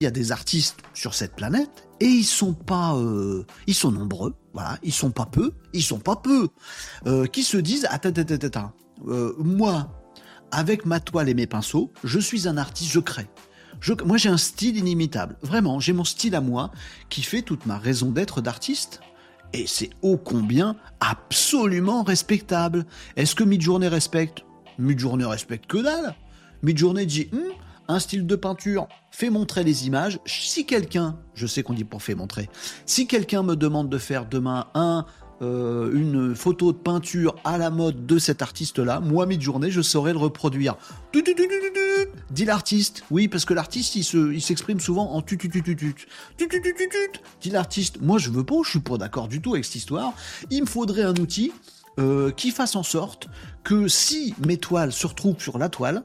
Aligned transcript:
il 0.00 0.04
y 0.04 0.06
a 0.06 0.10
des 0.10 0.32
artistes 0.32 0.78
sur 0.94 1.12
cette 1.12 1.36
planète 1.36 1.86
et 2.00 2.06
ils 2.06 2.24
sont 2.24 2.54
pas, 2.54 2.96
euh, 2.96 3.44
ils 3.66 3.74
sont 3.74 3.92
nombreux, 3.92 4.34
voilà, 4.54 4.78
ils 4.82 4.94
sont 4.94 5.10
pas 5.10 5.26
peu, 5.26 5.52
ils 5.74 5.82
sont 5.82 5.98
pas 5.98 6.16
peu, 6.16 6.48
euh, 7.06 7.26
qui 7.26 7.42
se 7.42 7.58
disent 7.58 7.86
attends, 7.90 8.08
attends, 8.08 8.46
attends, 8.46 8.72
euh, 9.08 9.34
moi, 9.38 9.92
avec 10.52 10.86
ma 10.86 11.00
toile 11.00 11.28
et 11.28 11.34
mes 11.34 11.46
pinceaux, 11.46 11.92
je 12.02 12.18
suis 12.18 12.48
un 12.48 12.56
artiste, 12.56 12.90
je 12.92 13.00
crée. 13.00 13.28
Moi, 14.04 14.16
j'ai 14.16 14.30
un 14.30 14.36
style 14.38 14.76
inimitable. 14.78 15.36
Vraiment, 15.42 15.80
j'ai 15.80 15.92
mon 15.92 16.04
style 16.04 16.34
à 16.34 16.40
moi 16.40 16.70
qui 17.08 17.22
fait 17.22 17.42
toute 17.42 17.66
ma 17.66 17.78
raison 17.78 18.10
d'être 18.10 18.40
d'artiste. 18.40 19.00
Et 19.52 19.66
c'est 19.66 19.90
ô 20.02 20.16
combien 20.18 20.76
absolument 21.00 22.02
respectable. 22.02 22.84
Est-ce 23.16 23.34
que 23.34 23.44
Midjourney 23.44 23.88
respecte? 23.88 24.44
Midjourney 24.78 25.24
respecte 25.24 25.66
que 25.66 25.78
dalle. 25.78 26.14
Midjourney 26.62 27.06
dit 27.06 27.28
Hum, 27.32 27.40
un 27.90 27.98
style 27.98 28.26
de 28.26 28.36
peinture, 28.36 28.88
fait 29.10 29.30
montrer 29.30 29.64
les 29.64 29.86
images. 29.86 30.20
Si 30.26 30.66
quelqu'un, 30.66 31.18
je 31.34 31.46
sais 31.46 31.62
qu'on 31.62 31.74
dit 31.74 31.84
pour 31.84 32.02
fait 32.02 32.14
montrer, 32.14 32.48
si 32.86 33.06
quelqu'un 33.06 33.42
me 33.42 33.56
demande 33.56 33.88
de 33.88 33.98
faire 33.98 34.26
demain 34.26 34.68
un 34.74 35.06
euh, 35.42 35.90
une 35.94 36.34
photo 36.34 36.70
de 36.70 36.76
peinture 36.76 37.34
à 37.44 37.56
la 37.56 37.70
mode 37.70 38.04
de 38.04 38.18
cet 38.18 38.42
artiste-là, 38.42 39.00
moi, 39.00 39.24
mi-journée, 39.24 39.70
je 39.70 39.80
saurais 39.80 40.12
le 40.12 40.18
reproduire. 40.18 40.76
Dit 42.30 42.44
l'artiste. 42.44 43.04
Oui, 43.10 43.26
parce 43.26 43.46
que 43.46 43.54
l'artiste, 43.54 43.94
il 43.94 44.42
s'exprime 44.42 44.80
souvent 44.80 45.12
en 45.12 45.22
tu 45.22 45.38
tu 45.38 45.48
tu 45.48 45.62
tu 45.62 45.76
tu. 45.76 45.94
Dit 47.40 47.50
l'artiste. 47.50 48.02
Moi, 48.02 48.18
je 48.18 48.28
veux 48.28 48.44
pas, 48.44 48.56
je 48.64 48.70
suis 48.70 48.80
pas 48.80 48.98
d'accord 48.98 49.28
du 49.28 49.40
tout 49.40 49.54
avec 49.54 49.64
cette 49.64 49.76
histoire. 49.76 50.12
Il 50.50 50.60
me 50.60 50.66
faudrait 50.66 51.04
un 51.04 51.14
outil 51.16 51.52
euh, 51.98 52.30
qui 52.30 52.50
fasse 52.50 52.76
en 52.76 52.82
sorte 52.82 53.28
que 53.64 53.88
si 53.88 54.34
mes 54.46 54.58
toiles 54.58 54.92
se 54.92 55.06
retrouvent 55.06 55.40
sur 55.40 55.56
la 55.56 55.70
toile, 55.70 56.04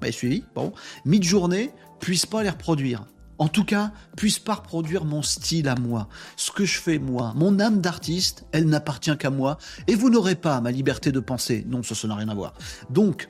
bah, 0.00 0.12
suivi, 0.12 0.44
bon, 0.54 0.72
mid-journée, 1.04 1.70
puisse 2.00 2.26
pas 2.26 2.42
les 2.42 2.50
reproduire 2.50 3.04
en 3.38 3.48
tout 3.48 3.64
cas, 3.64 3.92
puisse 4.16 4.38
pas 4.38 4.54
reproduire 4.54 5.04
mon 5.04 5.22
style 5.22 5.68
à 5.68 5.74
moi, 5.74 6.08
ce 6.36 6.50
que 6.50 6.64
je 6.64 6.78
fais 6.78 6.98
moi. 6.98 7.34
Mon 7.36 7.60
âme 7.60 7.80
d'artiste, 7.80 8.46
elle 8.52 8.66
n'appartient 8.66 9.16
qu'à 9.18 9.30
moi, 9.30 9.58
et 9.86 9.94
vous 9.94 10.10
n'aurez 10.10 10.36
pas 10.36 10.60
ma 10.60 10.70
liberté 10.70 11.12
de 11.12 11.20
penser. 11.20 11.64
Non, 11.68 11.82
ça, 11.82 12.08
n'a 12.08 12.14
rien 12.14 12.28
à 12.28 12.34
voir. 12.34 12.54
Donc, 12.90 13.28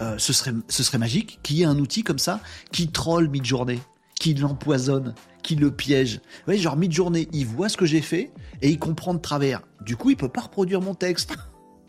euh, 0.00 0.16
ce, 0.18 0.32
serait, 0.32 0.52
ce 0.68 0.82
serait 0.82 0.98
magique 0.98 1.40
qu'il 1.42 1.56
y 1.56 1.62
ait 1.62 1.66
un 1.66 1.78
outil 1.78 2.04
comme 2.04 2.18
ça 2.18 2.40
qui 2.70 2.88
troll 2.88 3.28
mid-journée, 3.28 3.80
qui 4.20 4.34
l'empoisonne, 4.34 5.14
qui 5.42 5.56
le 5.56 5.72
piège. 5.72 6.16
Vous 6.16 6.44
voyez, 6.46 6.60
genre 6.60 6.76
mid-journée, 6.76 7.28
il 7.32 7.46
voit 7.46 7.68
ce 7.68 7.76
que 7.76 7.86
j'ai 7.86 8.02
fait 8.02 8.32
et 8.62 8.70
il 8.70 8.78
comprend 8.78 9.14
de 9.14 9.20
travers. 9.20 9.62
Du 9.84 9.96
coup, 9.96 10.10
il 10.10 10.16
peut 10.16 10.28
pas 10.28 10.42
reproduire 10.42 10.80
mon 10.80 10.94
texte. 10.94 11.36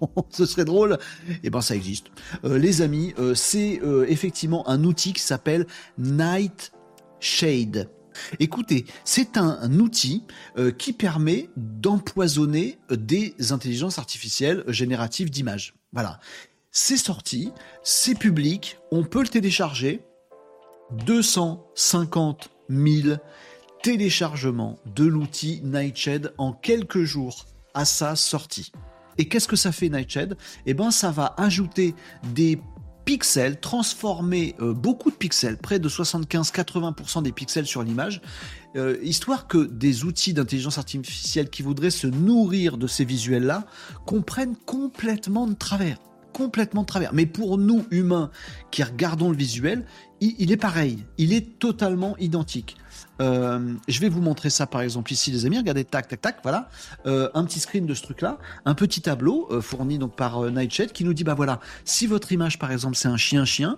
ce 0.30 0.46
serait 0.46 0.66
drôle. 0.66 0.98
Eh 1.44 1.50
ben, 1.50 1.62
ça 1.62 1.76
existe. 1.76 2.08
Euh, 2.46 2.58
les 2.58 2.82
amis, 2.82 3.14
euh, 3.20 3.36
c'est 3.36 3.82
effectivement 4.08 4.68
un 4.68 4.84
outil 4.84 5.14
qui 5.14 5.22
s'appelle 5.22 5.66
Night 5.98 6.72
Shade. 7.20 7.90
Écoutez, 8.40 8.86
c'est 9.04 9.38
un, 9.38 9.80
outil 9.80 10.24
euh, 10.58 10.72
qui 10.72 10.94
permet 10.94 11.50
d'empoisonner 11.56 12.78
euh, 12.92 12.96
des 12.96 13.34
intelligences 13.52 14.00
artificielles 14.00 14.64
génératives 14.68 15.30
d'images. 15.30 15.76
Voilà. 15.94 16.20
C'est 16.72 16.98
sorti, 16.98 17.52
c'est 17.84 18.18
public, 18.18 18.78
on 18.92 19.04
peut 19.04 19.22
le 19.22 19.28
télécharger. 19.28 20.02
250 21.06 22.50
000 22.70 23.18
téléchargements 23.84 24.80
de 24.96 25.06
l'outil 25.06 25.62
Nightshade 25.64 26.34
en 26.38 26.52
quelques 26.52 27.04
jours 27.04 27.46
à 27.74 27.86
sa 27.86 28.16
sortie. 28.16 28.72
Et 29.20 29.28
qu'est-ce 29.28 29.48
que 29.48 29.58
ça 29.58 29.72
fait 29.72 29.90
Nightshade? 29.90 30.38
Eh 30.66 30.74
bien, 30.74 30.90
ça 30.90 31.12
va 31.12 31.36
ajouter 31.38 31.94
des 32.34 32.58
pixels, 33.04 33.60
transformer 33.60 34.56
euh, 34.62 34.74
beaucoup 34.74 35.12
de 35.12 35.16
pixels, 35.16 35.58
près 35.58 35.78
de 35.78 35.90
75-80% 35.90 37.24
des 37.24 37.32
pixels 37.32 37.66
sur 37.66 37.84
l'image, 37.84 38.22
euh, 38.76 38.98
histoire 39.04 39.48
que 39.48 39.58
des 39.58 40.06
outils 40.06 40.34
d'intelligence 40.34 40.78
artificielle 40.78 41.50
qui 41.50 41.64
voudraient 41.64 41.90
se 41.90 42.08
nourrir 42.08 42.78
de 42.78 42.88
ces 42.88 43.04
visuels-là 43.04 43.66
comprennent 44.06 44.56
complètement 44.56 45.48
de 45.48 45.54
travers 45.54 45.98
complètement 46.40 46.84
de 46.84 46.88
travers. 46.88 47.14
Mais 47.14 47.26
pour 47.26 47.58
nous, 47.58 47.86
humains, 47.92 48.32
qui 48.72 48.82
regardons 48.82 49.30
le 49.30 49.36
visuel, 49.36 49.86
il, 50.22 50.54
est 50.54 50.58
pareil. 50.58 51.04
Il 51.18 51.34
est 51.34 51.60
totalement 51.60 52.16
identique. 52.18 52.78
Euh, 53.22 53.74
je 53.90 54.00
vais 54.00 54.08
vous 54.08 54.22
montrer 54.22 54.50
ça 54.50 54.66
par 54.66 54.82
exemple 54.82 55.12
ici, 55.12 55.32
les 55.32 55.46
amis. 55.46 55.58
Regardez, 55.58 55.84
tac, 55.84 56.08
tac, 56.08 56.22
tac, 56.22 56.38
voilà. 56.44 56.70
Euh, 57.06 57.30
un 57.34 57.44
petit 57.44 57.60
screen 57.60 57.86
de 57.86 57.94
ce 57.94 58.04
truc-là. 58.04 58.38
Un 58.64 58.74
petit 58.74 59.02
tableau 59.02 59.50
euh, 59.52 59.60
fourni 59.60 59.98
donc 59.98 60.16
par 60.16 60.50
Nightshade 60.50 60.94
qui 60.94 61.04
nous 61.04 61.14
dit, 61.14 61.26
bah 61.26 61.34
voilà, 61.34 61.60
si 61.84 62.08
votre 62.08 62.32
image 62.32 62.58
par 62.58 62.72
exemple 62.72 62.96
c'est 62.96 63.10
un 63.10 63.18
chien-chien, 63.18 63.78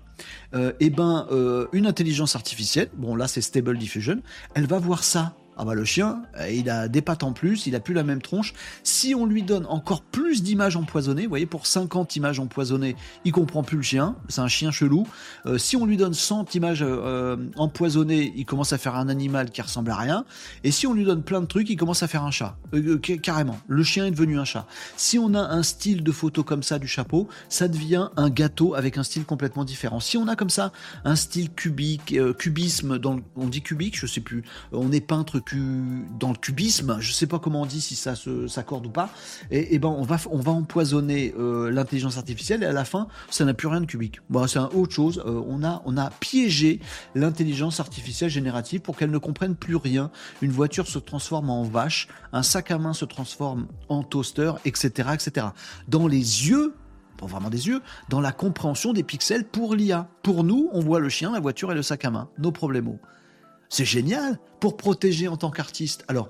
et 0.53 0.71
eh 0.79 0.89
ben 0.91 1.27
une 1.71 1.87
intelligence 1.87 2.35
artificielle, 2.35 2.89
bon 2.95 3.15
là 3.15 3.27
c'est 3.27 3.41
Stable 3.41 3.77
Diffusion, 3.77 4.21
elle 4.53 4.67
va 4.67 4.77
voir 4.77 5.03
ça 5.03 5.33
ah 5.61 5.65
bah 5.65 5.75
le 5.75 5.85
chien, 5.85 6.23
euh, 6.39 6.49
il 6.49 6.71
a 6.71 6.87
des 6.87 7.03
pattes 7.03 7.21
en 7.21 7.33
plus, 7.33 7.67
il 7.67 7.75
a 7.75 7.79
plus 7.79 7.93
la 7.93 8.01
même 8.01 8.19
tronche. 8.19 8.55
Si 8.83 9.13
on 9.13 9.27
lui 9.27 9.43
donne 9.43 9.67
encore 9.67 10.01
plus 10.01 10.41
d'images 10.41 10.75
empoisonnées, 10.75 11.21
vous 11.21 11.29
voyez, 11.29 11.45
pour 11.45 11.67
50 11.67 12.15
images 12.15 12.39
empoisonnées, 12.39 12.95
il 13.25 13.31
comprend 13.31 13.61
plus 13.61 13.77
le 13.77 13.83
chien, 13.83 14.15
c'est 14.27 14.41
un 14.41 14.47
chien 14.47 14.71
chelou. 14.71 15.05
Euh, 15.45 15.59
si 15.59 15.75
on 15.75 15.85
lui 15.85 15.97
donne 15.97 16.15
100 16.15 16.55
images 16.55 16.81
euh, 16.81 17.37
empoisonnées, 17.57 18.33
il 18.35 18.43
commence 18.43 18.73
à 18.73 18.79
faire 18.79 18.95
un 18.95 19.07
animal 19.07 19.51
qui 19.51 19.61
ressemble 19.61 19.91
à 19.91 19.97
rien. 19.97 20.25
Et 20.63 20.71
si 20.71 20.87
on 20.87 20.95
lui 20.95 21.05
donne 21.05 21.21
plein 21.21 21.41
de 21.41 21.45
trucs, 21.45 21.69
il 21.69 21.75
commence 21.75 22.01
à 22.01 22.07
faire 22.07 22.23
un 22.23 22.31
chat. 22.31 22.57
carrément, 23.21 23.59
le 23.67 23.83
chien 23.83 24.07
est 24.07 24.11
devenu 24.11 24.39
un 24.39 24.45
chat. 24.45 24.65
Si 24.97 25.19
on 25.19 25.35
a 25.35 25.41
un 25.41 25.61
style 25.61 26.01
de 26.01 26.11
photo 26.11 26.43
comme 26.43 26.63
ça 26.63 26.79
du 26.79 26.87
chapeau, 26.87 27.27
ça 27.49 27.67
devient 27.67 28.09
un 28.17 28.31
gâteau 28.31 28.73
avec 28.73 28.97
un 28.97 29.03
style 29.03 29.25
complètement 29.25 29.63
différent. 29.63 29.99
Si 29.99 30.17
on 30.17 30.27
a 30.27 30.35
comme 30.35 30.49
ça 30.49 30.71
un 31.05 31.15
style 31.15 31.51
cubique, 31.51 32.15
cubisme, 32.39 32.99
on 33.35 33.47
dit 33.47 33.61
cubique, 33.61 33.95
je 33.95 34.07
sais 34.07 34.21
plus, 34.21 34.43
on 34.71 34.91
est 34.91 35.01
peintre 35.01 35.39
dans 35.55 36.29
le 36.29 36.37
cubisme, 36.37 36.97
je 36.99 37.11
sais 37.11 37.27
pas 37.27 37.39
comment 37.39 37.61
on 37.61 37.65
dit 37.65 37.81
si 37.81 37.95
ça 37.95 38.13
s'accorde 38.47 38.85
ou 38.85 38.89
pas, 38.89 39.09
et, 39.49 39.79
ben 39.79 39.89
on 39.89 40.03
va, 40.03 40.17
on 40.29 40.39
va 40.39 40.51
empoisonner 40.51 41.33
euh, 41.37 41.71
l'intelligence 41.71 42.17
artificielle 42.17 42.63
et 42.63 42.65
à 42.65 42.71
la 42.71 42.85
fin 42.85 43.07
ça 43.29 43.45
n'a 43.45 43.53
plus 43.53 43.67
rien 43.67 43.81
de 43.81 43.85
cubique. 43.85 44.19
Bon, 44.29 44.47
c'est 44.47 44.59
autre 44.59 44.93
chose. 44.93 45.23
Euh, 45.25 45.41
on 45.47 45.63
a, 45.63 45.81
on 45.85 45.97
a 45.97 46.09
piégé 46.09 46.79
l'intelligence 47.15 47.79
artificielle 47.79 48.29
générative 48.29 48.81
pour 48.81 48.97
qu'elle 48.97 49.11
ne 49.11 49.17
comprenne 49.17 49.55
plus 49.55 49.75
rien. 49.75 50.11
Une 50.41 50.51
voiture 50.51 50.87
se 50.87 50.99
transforme 50.99 51.49
en 51.49 51.63
vache, 51.63 52.07
un 52.33 52.43
sac 52.43 52.71
à 52.71 52.77
main 52.77 52.93
se 52.93 53.05
transforme 53.05 53.67
en 53.89 54.03
toaster, 54.03 54.53
etc., 54.65 55.09
etc. 55.13 55.47
Dans 55.87 56.07
les 56.07 56.47
yeux 56.47 56.75
pas 57.17 57.27
vraiment 57.27 57.51
des 57.51 57.67
yeux, 57.67 57.81
dans 58.09 58.19
la 58.19 58.31
compréhension 58.31 58.93
des 58.93 59.03
pixels 59.03 59.45
pour 59.45 59.75
l'IA. 59.75 60.07
Pour 60.23 60.43
nous, 60.43 60.69
on 60.73 60.79
voit 60.79 60.99
le 60.99 61.07
chien, 61.07 61.31
la 61.31 61.39
voiture 61.39 61.71
et 61.71 61.75
le 61.75 61.83
sac 61.83 62.03
à 62.03 62.09
main. 62.09 62.29
Nos 62.39 62.51
problèmes. 62.51 62.97
C'est 63.71 63.85
génial 63.85 64.37
pour 64.59 64.75
protéger 64.75 65.29
en 65.29 65.37
tant 65.37 65.49
qu'artiste. 65.49 66.03
Alors, 66.09 66.29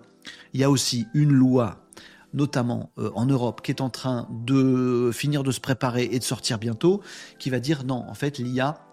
il 0.54 0.62
y 0.62 0.64
a 0.64 0.70
aussi 0.70 1.08
une 1.16 1.32
loi, 1.32 1.88
notamment 2.36 2.92
euh, 3.00 3.10
en 3.16 3.26
Europe, 3.26 3.62
qui 3.64 3.72
est 3.72 3.82
en 3.82 3.90
train 3.90 4.30
de 4.30 5.10
finir 5.12 5.42
de 5.42 5.52
se 5.52 5.60
préparer 5.60 6.08
et 6.12 6.20
de 6.20 6.24
sortir 6.24 6.60
bientôt, 6.60 7.02
qui 7.40 7.50
va 7.50 7.60
dire 7.60 7.84
non, 7.84 8.06
en 8.08 8.14
fait, 8.14 8.38
l'IA, 8.38 8.86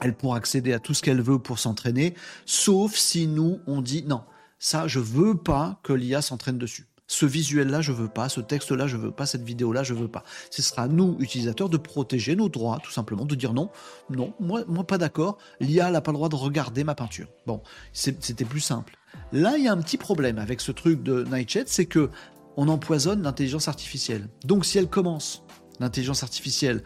elle 0.00 0.16
pourra 0.16 0.38
accéder 0.38 0.72
à 0.72 0.78
tout 0.78 0.94
ce 0.94 1.02
qu'elle 1.02 1.20
veut 1.20 1.38
pour 1.38 1.58
s'entraîner, 1.58 2.14
sauf 2.46 2.94
si 2.94 3.26
nous, 3.26 3.60
on 3.66 3.82
dit 3.82 4.02
non, 4.04 4.22
ça, 4.58 4.88
je 4.88 4.98
veux 4.98 5.36
pas 5.36 5.78
que 5.82 5.92
l'IA 5.92 6.22
s'entraîne 6.22 6.56
dessus 6.56 6.86
ce 7.10 7.26
visuel-là, 7.26 7.80
je 7.80 7.90
veux 7.90 8.06
pas, 8.06 8.28
ce 8.28 8.40
texte-là, 8.40 8.86
je 8.86 8.96
veux 8.96 9.10
pas, 9.10 9.26
cette 9.26 9.42
vidéo-là, 9.42 9.82
je 9.82 9.94
veux 9.94 10.06
pas. 10.06 10.22
Ce 10.48 10.62
sera 10.62 10.82
à 10.82 10.88
nous, 10.88 11.16
utilisateurs, 11.18 11.68
de 11.68 11.76
protéger 11.76 12.36
nos 12.36 12.48
droits, 12.48 12.78
tout 12.84 12.92
simplement, 12.92 13.24
de 13.24 13.34
dire 13.34 13.52
non, 13.52 13.68
non, 14.10 14.32
moi, 14.38 14.62
moi 14.68 14.84
pas 14.84 14.96
d'accord, 14.96 15.36
l'IA 15.58 15.90
n'a 15.90 16.00
pas 16.00 16.12
le 16.12 16.16
droit 16.18 16.28
de 16.28 16.36
regarder 16.36 16.84
ma 16.84 16.94
peinture. 16.94 17.26
Bon, 17.46 17.62
c'était 17.92 18.44
plus 18.44 18.60
simple. 18.60 18.96
Là, 19.32 19.56
il 19.58 19.64
y 19.64 19.68
a 19.68 19.72
un 19.72 19.82
petit 19.82 19.96
problème 19.96 20.38
avec 20.38 20.60
ce 20.60 20.70
truc 20.70 21.02
de 21.02 21.24
Nightshade, 21.24 21.66
c'est 21.66 21.86
que 21.86 22.10
on 22.56 22.68
empoisonne 22.68 23.22
l'intelligence 23.22 23.66
artificielle. 23.66 24.28
Donc, 24.44 24.64
si 24.64 24.78
elle 24.78 24.88
commence, 24.88 25.42
l'intelligence 25.80 26.22
artificielle, 26.22 26.84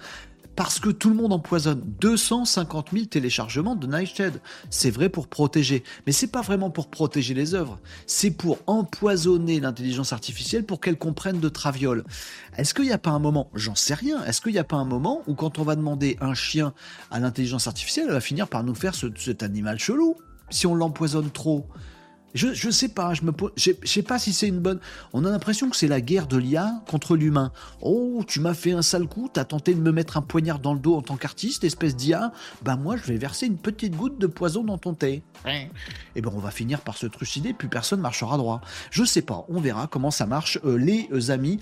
parce 0.56 0.78
que 0.78 0.90
tout 0.90 1.08
le 1.08 1.16
monde 1.16 1.32
empoisonne. 1.32 1.82
250 2.00 2.90
000 2.92 3.04
téléchargements 3.06 3.76
de 3.76 3.86
Nightshade. 3.86 4.40
C'est 4.70 4.90
vrai 4.90 5.08
pour 5.08 5.28
protéger, 5.28 5.84
mais 6.06 6.12
c'est 6.12 6.28
pas 6.28 6.42
vraiment 6.42 6.70
pour 6.70 6.88
protéger 6.88 7.34
les 7.34 7.54
œuvres. 7.54 7.78
C'est 8.06 8.30
pour 8.30 8.58
empoisonner 8.66 9.60
l'intelligence 9.60 10.12
artificielle 10.12 10.64
pour 10.64 10.80
qu'elle 10.80 10.98
comprenne 10.98 11.40
de 11.40 11.48
traviole. 11.48 12.04
Est-ce 12.56 12.74
qu'il 12.74 12.84
n'y 12.84 12.92
a 12.92 12.98
pas 12.98 13.10
un 13.10 13.18
moment, 13.18 13.50
j'en 13.54 13.74
sais 13.74 13.94
rien, 13.94 14.24
est-ce 14.24 14.40
qu'il 14.40 14.52
n'y 14.52 14.58
a 14.58 14.64
pas 14.64 14.76
un 14.76 14.84
moment 14.84 15.22
où 15.26 15.34
quand 15.34 15.58
on 15.58 15.62
va 15.62 15.76
demander 15.76 16.16
un 16.20 16.34
chien 16.34 16.72
à 17.10 17.20
l'intelligence 17.20 17.66
artificielle, 17.66 18.06
elle 18.08 18.14
va 18.14 18.20
finir 18.20 18.48
par 18.48 18.64
nous 18.64 18.74
faire 18.74 18.94
cet 18.94 19.42
animal 19.42 19.78
chelou? 19.78 20.16
Si 20.50 20.66
on 20.66 20.74
l'empoisonne 20.74 21.30
trop 21.30 21.66
je, 22.34 22.70
sais 22.70 22.88
pas, 22.88 23.14
je 23.14 23.22
me 23.22 23.32
je, 23.56 23.70
sais 23.84 24.02
pas 24.02 24.18
si 24.18 24.32
c'est 24.32 24.48
une 24.48 24.58
bonne. 24.58 24.80
On 25.12 25.24
a 25.24 25.30
l'impression 25.30 25.70
que 25.70 25.76
c'est 25.76 25.86
la 25.86 26.00
guerre 26.00 26.26
de 26.26 26.36
l'IA 26.36 26.82
contre 26.88 27.16
l'humain. 27.16 27.52
Oh, 27.80 28.24
tu 28.26 28.40
m'as 28.40 28.54
fait 28.54 28.72
un 28.72 28.82
sale 28.82 29.06
coup, 29.06 29.30
t'as 29.32 29.44
tenté 29.44 29.72
de 29.72 29.80
me 29.80 29.92
mettre 29.92 30.16
un 30.16 30.22
poignard 30.22 30.58
dans 30.58 30.74
le 30.74 30.80
dos 30.80 30.96
en 30.96 31.02
tant 31.02 31.16
qu'artiste, 31.16 31.62
espèce 31.62 31.94
d'IA. 31.94 32.32
Ben 32.62 32.76
moi, 32.76 32.96
je 32.96 33.04
vais 33.04 33.16
verser 33.16 33.46
une 33.46 33.56
petite 33.56 33.94
goutte 33.94 34.18
de 34.18 34.26
poison 34.26 34.64
dans 34.64 34.78
ton 34.78 34.94
thé. 34.94 35.22
Et 35.46 35.68
eh 36.16 36.20
ben 36.20 36.30
on 36.34 36.38
va 36.38 36.50
finir 36.50 36.80
par 36.80 36.96
se 36.96 37.06
trucider, 37.06 37.52
puis 37.52 37.68
personne 37.68 38.00
marchera 38.00 38.36
droit. 38.36 38.60
Je 38.90 39.04
sais 39.04 39.22
pas, 39.22 39.44
on 39.48 39.60
verra 39.60 39.86
comment 39.86 40.10
ça 40.10 40.26
marche, 40.26 40.58
euh, 40.64 40.76
les 40.76 41.30
amis. 41.30 41.60